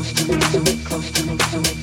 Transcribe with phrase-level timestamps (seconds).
[0.00, 1.79] close to me, so close to me, so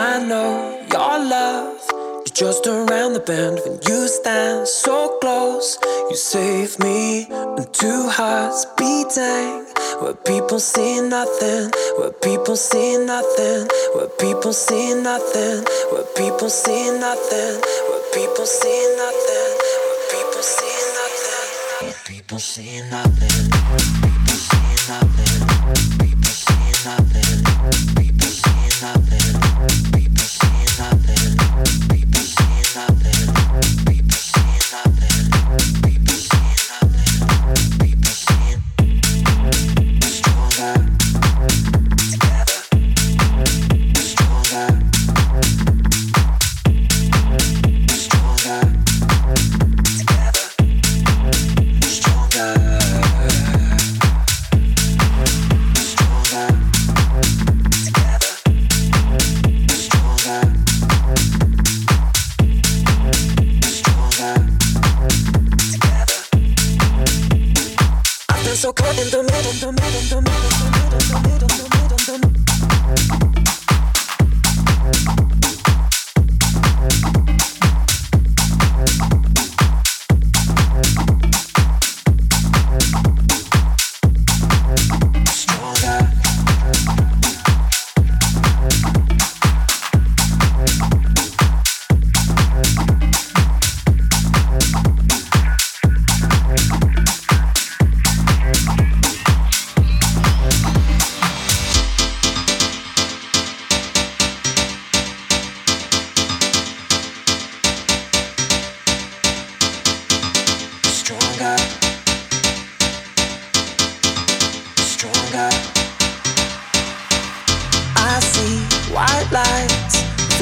[0.00, 1.76] I know your love
[2.24, 5.78] is just around the bend when you stand so close.
[6.08, 9.66] You save me and two hearts beating.
[10.00, 16.88] Where people see nothing, where people see nothing, where people see nothing, where people see
[16.96, 19.52] nothing, where people see nothing,
[19.84, 21.44] where people see nothing,
[21.84, 23.44] where people see nothing,
[24.08, 25.36] people see nothing,
[26.00, 27.44] people see nothing,
[27.96, 28.19] people
[28.82, 30.09] nothing.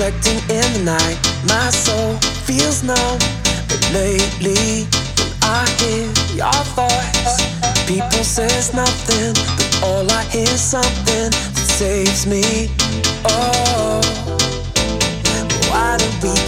[0.08, 1.18] reflecting in the night.
[1.48, 2.14] My soul
[2.46, 3.18] feels numb,
[3.68, 4.86] but lately
[5.18, 11.68] when I hear your voice, people says nothing, but all I hear is something that
[11.78, 12.70] saves me.
[13.24, 14.00] Oh,
[15.70, 16.47] why do we?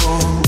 [0.00, 0.47] home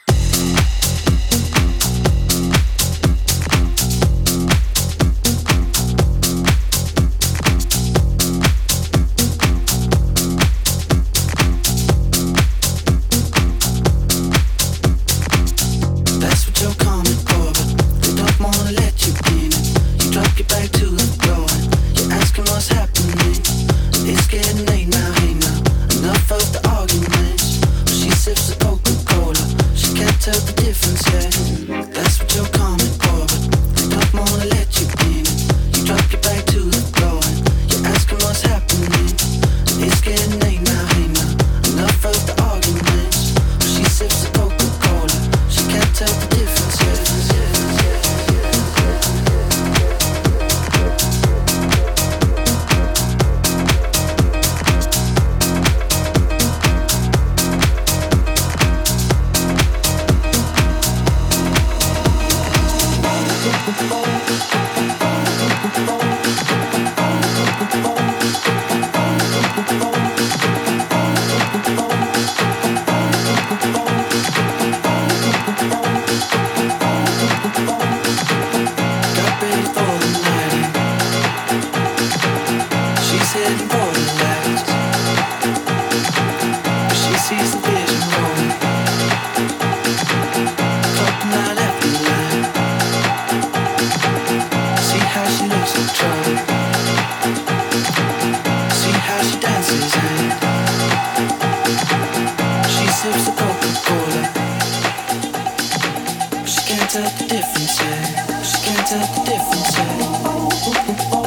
[108.43, 111.20] Oh, oh, oh.